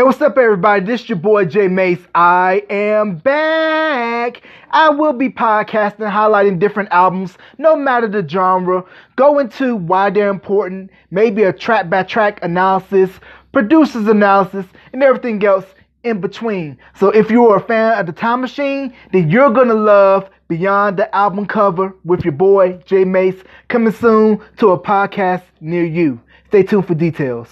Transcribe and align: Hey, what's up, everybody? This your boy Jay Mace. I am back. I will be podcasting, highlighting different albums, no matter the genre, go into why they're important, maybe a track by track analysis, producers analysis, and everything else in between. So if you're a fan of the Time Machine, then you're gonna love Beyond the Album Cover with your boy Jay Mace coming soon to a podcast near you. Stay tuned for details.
Hey, 0.00 0.04
what's 0.04 0.22
up, 0.22 0.38
everybody? 0.38 0.82
This 0.86 1.10
your 1.10 1.18
boy 1.18 1.44
Jay 1.44 1.68
Mace. 1.68 2.00
I 2.14 2.64
am 2.70 3.16
back. 3.16 4.40
I 4.70 4.88
will 4.88 5.12
be 5.12 5.28
podcasting, 5.28 6.10
highlighting 6.10 6.58
different 6.58 6.88
albums, 6.90 7.36
no 7.58 7.76
matter 7.76 8.08
the 8.08 8.26
genre, 8.26 8.82
go 9.16 9.38
into 9.40 9.76
why 9.76 10.08
they're 10.08 10.30
important, 10.30 10.90
maybe 11.10 11.42
a 11.42 11.52
track 11.52 11.90
by 11.90 12.04
track 12.04 12.42
analysis, 12.42 13.10
producers 13.52 14.06
analysis, 14.06 14.64
and 14.94 15.02
everything 15.02 15.44
else 15.44 15.66
in 16.02 16.22
between. 16.22 16.78
So 16.98 17.10
if 17.10 17.30
you're 17.30 17.58
a 17.58 17.60
fan 17.60 17.98
of 17.98 18.06
the 18.06 18.12
Time 18.12 18.40
Machine, 18.40 18.94
then 19.12 19.28
you're 19.28 19.50
gonna 19.50 19.74
love 19.74 20.30
Beyond 20.48 20.96
the 20.96 21.14
Album 21.14 21.44
Cover 21.44 21.94
with 22.06 22.24
your 22.24 22.32
boy 22.32 22.80
Jay 22.86 23.04
Mace 23.04 23.42
coming 23.68 23.92
soon 23.92 24.40
to 24.56 24.70
a 24.70 24.78
podcast 24.80 25.42
near 25.60 25.84
you. 25.84 26.18
Stay 26.48 26.62
tuned 26.62 26.86
for 26.86 26.94
details. 26.94 27.50